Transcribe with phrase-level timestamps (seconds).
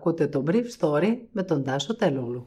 [0.00, 2.46] Ακούτε το Brief Story με τον Τάσο Τελούλου.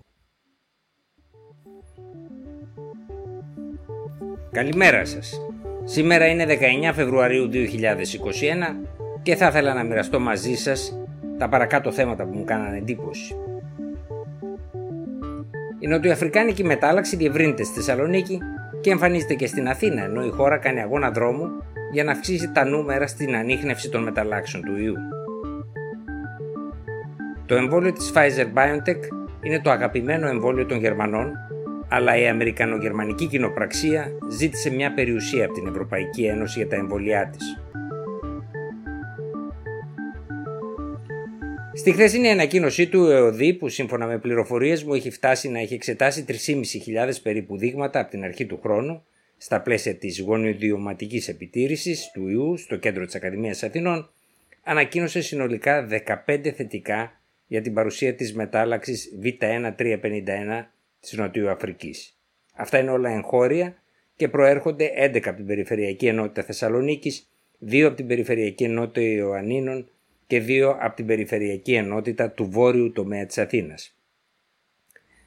[4.52, 5.42] Καλημέρα σας.
[5.84, 7.58] Σήμερα είναι 19 Φεβρουαρίου 2021
[9.24, 11.00] και θα ήθελα να μοιραστώ μαζί σας
[11.38, 13.36] τα παρακάτω θέματα που μου κάνανε εντύπωση.
[15.80, 18.40] Η νοτιοαφρικάνικη μετάλλαξη διευρύνεται στη Θεσσαλονίκη
[18.82, 21.48] και εμφανίζεται και στην Αθήνα, ενώ η χώρα κάνει αγώνα δρόμου
[21.92, 24.94] για να αυξήσει τα νούμερα στην ανείχνευση των μεταλλάξεων του ιού.
[27.46, 29.00] Το εμβόλιο της Pfizer-BioNTech
[29.44, 31.32] είναι το αγαπημένο εμβόλιο των Γερμανών,
[31.90, 37.58] αλλά η Αμερικανογερμανική κοινοπραξία ζήτησε μια περιουσία από την Ευρωπαϊκή Ένωση για τα εμβόλια της.
[41.74, 45.74] Στη χθεσινή ανακοίνωσή του, ο ΕΟΔΗ, που σύμφωνα με πληροφορίες μου έχει φτάσει να έχει
[45.74, 46.36] εξετάσει 3.500
[47.24, 49.04] περίπου δείγματα από την αρχή του χρόνου,
[49.38, 54.10] στα πλαίσια της γονιοδιωματικής επιτήρησης του ιού στο κέντρο της Ακαδημίας Αθηνών,
[54.64, 55.88] ανακοίνωσε συνολικά
[56.28, 57.12] 15 θετικά
[57.54, 60.66] για την παρουσία της μετάλλαξης Β1351
[61.00, 62.20] της Νοτιού Αφρικής.
[62.56, 63.76] Αυτά είναι όλα εγχώρια
[64.16, 69.90] και προέρχονται 11 από την Περιφερειακή Ενότητα Θεσσαλονίκης, 2 από την Περιφερειακή Ενότητα Ιωαννίνων
[70.28, 73.98] και 2 από την Περιφερειακή Ενότητα του Βόρειου τομέα της Αθήνας.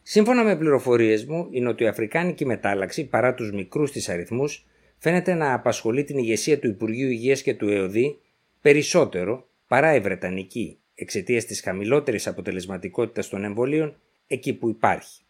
[0.03, 4.67] Σύμφωνα με πληροφορίες μου, η νοτιοαφρικάνικη μετάλλαξη, παρά τους μικρούς της αριθμούς,
[4.99, 8.19] φαίνεται να απασχολεί την ηγεσία του Υπουργείου Υγείας και του ΕΟΔΗ
[8.61, 15.21] περισσότερο παρά η Βρετανική, εξαιτίας της χαμηλότερης αποτελεσματικότητας των εμβολίων εκεί που υπάρχει.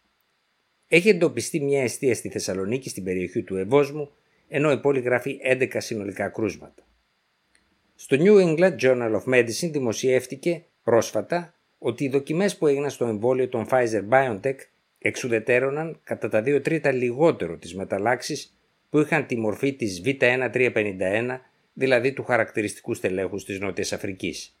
[0.87, 4.11] Έχει εντοπιστεί μια αιστεία στη Θεσσαλονίκη στην περιοχή του Ευόσμου,
[4.47, 6.87] ενώ η πόλη γράφει 11 συνολικά κρούσματα.
[7.95, 13.47] Στο New England Journal of Medicine δημοσιεύτηκε πρόσφατα ότι οι δοκιμές που έγιναν στο εμβόλιο
[13.47, 14.55] των Pfizer-BioNTech
[14.99, 18.57] εξουδετέρωναν κατά τα 2 τρίτα λιγότερο τις μεταλλάξεις
[18.89, 21.39] που είχαν τη μορφή της Β1351,
[21.73, 24.56] δηλαδή του χαρακτηριστικού στελέχους της Νότιας Αφρικής.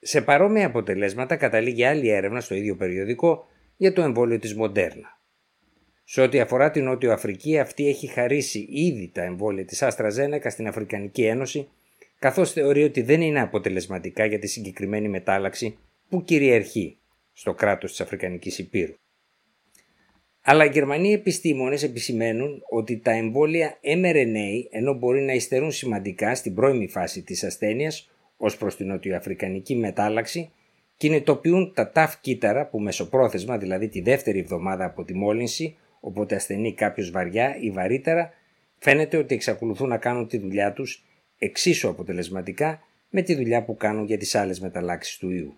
[0.00, 5.20] Σε παρόμοια αποτελέσματα καταλήγει άλλη έρευνα στο ίδιο περιοδικό για το εμβόλιο της Μοντέρνα.
[6.04, 10.50] Σε ό,τι αφορά την Νότιο Αφρική, αυτή έχει χαρίσει ήδη τα εμβόλια της Άστρα Ζένεκα
[10.50, 11.68] στην Αφρικανική Ένωση,
[12.18, 16.98] καθώς θεωρεί ότι δεν είναι αποτελεσματικά για τη συγκεκριμένη μετάλλαξη που κυριαρχεί
[17.32, 18.94] στο κράτος της Αφρικανικής Υπήρου.
[20.40, 26.54] Αλλά οι Γερμανοί επιστήμονες επισημαίνουν ότι τα εμβόλια mRNA, ενώ μπορεί να υστερούν σημαντικά στην
[26.54, 30.50] πρώιμη φάση της ασθένειας, ως προς την νοτιοαφρικανική μετάλλαξη
[30.96, 36.74] κινητοποιούν τα ταφ κύτταρα που μεσοπρόθεσμα, δηλαδή τη δεύτερη εβδομάδα από τη μόλυνση, οπότε ασθενεί
[36.74, 38.32] κάποιος βαριά ή βαρύτερα,
[38.78, 41.04] φαίνεται ότι εξακολουθούν να κάνουν τη δουλειά τους
[41.38, 42.80] εξίσου αποτελεσματικά
[43.10, 45.56] με τη δουλειά που κάνουν για τις άλλες μεταλλάξεις του ιού.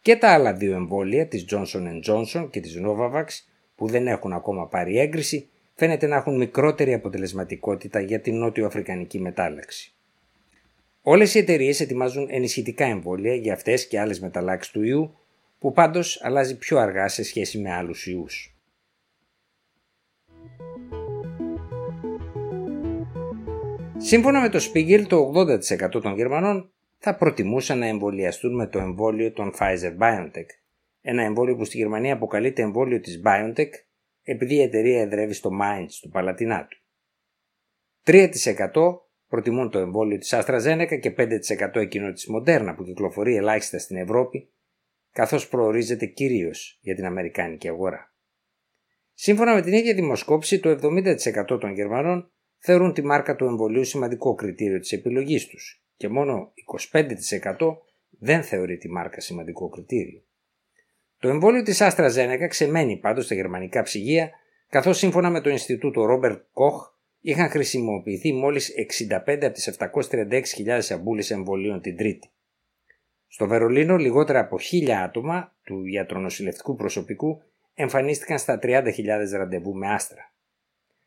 [0.00, 3.26] Και τα άλλα δύο εμβόλια της Johnson Johnson και της Novavax
[3.74, 9.20] που δεν έχουν ακόμα πάρει έγκριση φαίνεται να έχουν μικρότερη αποτελεσματικότητα για την νότιο αφρικανική
[9.20, 9.95] μετάλλαξη.
[11.08, 15.18] Όλες οι εταιρείες ετοιμάζουν ενισχυτικά εμβόλια για αυτές και άλλες μεταλλάξεις του ιού,
[15.58, 18.56] που πάντως αλλάζει πιο αργά σε σχέση με άλλους ιούς.
[23.96, 29.32] Σύμφωνα με το Spiegel, το 80% των Γερμανών θα προτιμούσαν να εμβολιαστούν με το εμβόλιο
[29.32, 30.48] των Pfizer-BioNTech,
[31.00, 33.70] ένα εμβόλιο που στη Γερμανία αποκαλείται εμβόλιο της BioNTech
[34.22, 36.78] επειδή η εταιρεία εδρεύει στο Mainz του Παλατινάτου.
[38.04, 38.28] 3%
[39.28, 44.50] προτιμούν το εμβόλιο της AstraZeneca και 5% εκείνο της Moderna που κυκλοφορεί ελάχιστα στην Ευρώπη,
[45.12, 48.14] καθώς προορίζεται κυρίως για την Αμερικάνικη αγορά.
[49.14, 54.34] Σύμφωνα με την ίδια δημοσκόπηση, το 70% των Γερμανών θεωρούν τη μάρκα του εμβολίου σημαντικό
[54.34, 56.52] κριτήριο της επιλογής τους και μόνο
[56.92, 57.76] 25%
[58.18, 60.22] δεν θεωρεί τη μάρκα σημαντικό κριτήριο.
[61.18, 64.30] Το εμβόλιο της AstraZeneca ξεμένει πάντως στα γερμανικά ψυγεία,
[64.68, 66.95] καθώς σύμφωνα με το Ινστιτούτο Robert Koch
[67.26, 68.74] είχαν χρησιμοποιηθεί μόλις
[69.06, 72.28] 65 από τις 736.000 αμπούλες εμβολίων την Τρίτη.
[73.26, 77.42] Στο Βερολίνο λιγότερα από 1.000 άτομα του ιατρονοσηλευτικού προσωπικού
[77.74, 78.82] εμφανίστηκαν στα 30.000
[79.30, 80.32] ραντεβού με άστρα.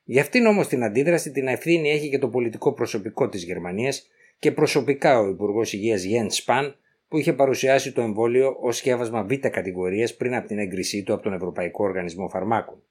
[0.03, 4.07] Για αυτήν όμως την αντίδραση την ευθύνη έχει και το πολιτικό προσωπικό της Γερμανίας
[4.39, 6.73] και προσωπικά ο Υπουργός Υγείας Jens Spahn
[7.07, 11.23] που είχε παρουσιάσει το εμβόλιο ως σκεύασμα β' κατηγορίας πριν από την έγκρισή του από
[11.23, 12.83] τον Ευρωπαϊκό Οργανισμό Φαρμάκων.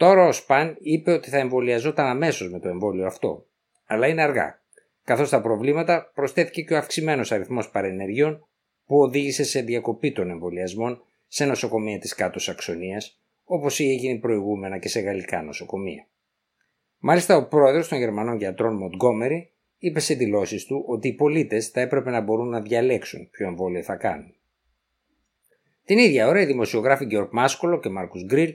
[0.00, 3.46] Τώρα ο Σπαν είπε ότι θα εμβολιαζόταν αμέσως με το εμβόλιο αυτό,
[3.86, 4.62] αλλά είναι αργά,
[5.04, 8.46] καθώς στα προβλήματα προσθέθηκε και ο αυξημένος αριθμός παρενεργειών
[8.86, 14.78] που οδήγησε σε διακοπή των εμβολιασμών σε νοσοκομεία της κάτω Σαξονίας, όπως είχε γίνει προηγούμενα
[14.78, 16.06] και σε γαλλικά νοσοκομεία.
[16.98, 21.80] Μάλιστα, ο πρόεδρος των Γερμανών γιατρών Μοντγκόμερι είπε σε δηλώσεις του ότι οι πολίτες θα
[21.80, 24.34] έπρεπε να μπορούν να διαλέξουν ποιο εμβόλιο θα κάνουν.
[25.84, 28.54] Την ίδια ώρα, οι δημοσιογράφοι Γεωργ Μάσκολο και Μάρκου Γκριλ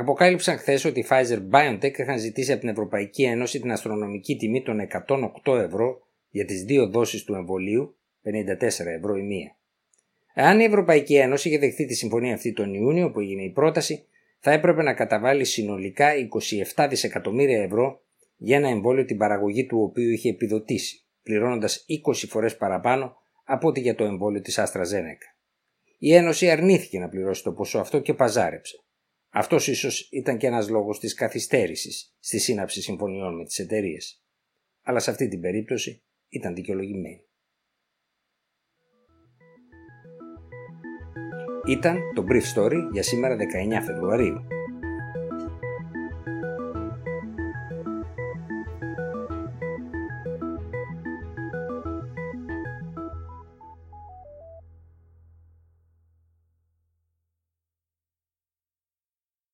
[0.00, 4.62] αποκάλυψαν χθες ότι οι Pfizer BioNTech είχαν ζητήσει από την Ευρωπαϊκή Ένωση την αστρονομική τιμή
[4.62, 4.78] των
[5.44, 9.56] 108 ευρώ για τις δύο δόσεις του εμβολίου, 54 ευρώ η μία.
[10.34, 14.04] Εάν η Ευρωπαϊκή Ένωση είχε δεχθεί τη συμφωνία αυτή τον Ιούνιο που έγινε η πρόταση,
[14.38, 16.10] θα έπρεπε να καταβάλει συνολικά
[16.74, 18.00] 27 δισεκατομμύρια ευρώ
[18.36, 23.80] για ένα εμβόλιο την παραγωγή του οποίου είχε επιδοτήσει, πληρώνοντας 20 φορές παραπάνω από ό,τι
[23.80, 24.84] για το εμβόλιο της Άστρα
[25.98, 28.76] Η Ένωση αρνήθηκε να πληρώσει το ποσό αυτό και παζάρεψε.
[29.34, 34.24] Αυτός ίσως ήταν και ένας λόγος της καθυστέρησης στη σύναψη συμφωνιών με τις εταιρείες.
[34.82, 37.24] Αλλά σε αυτή την περίπτωση ήταν δικαιολογημένη.
[41.68, 44.46] Ήταν το Brief Story για σήμερα 19 Φεβρουαρίου.